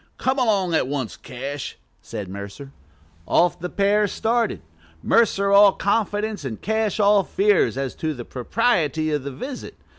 Come 0.17 0.39
along 0.39 0.73
at 0.73 0.87
once, 0.87 1.15
Cash," 1.15 1.77
said 2.01 2.27
Mercer. 2.27 2.71
Off 3.27 3.59
the 3.59 3.69
pair 3.69 4.07
started, 4.07 4.63
Mercer 5.03 5.51
all 5.51 5.73
confidence, 5.73 6.43
and 6.43 6.59
Cash 6.59 6.99
all 6.99 7.21
fears 7.23 7.77
as 7.77 7.93
to 7.97 8.15
the 8.15 8.25
propriety 8.25 9.11
of 9.11 9.21
the 9.23 9.29
visit. 9.31 9.75